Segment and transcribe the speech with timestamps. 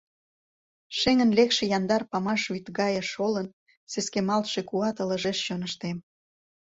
[0.99, 3.47] Шеҥын лекше яндар Памаш вӱд гае шолын,
[3.91, 5.97] Сескемалтше куат Ылыжеш чоныштем.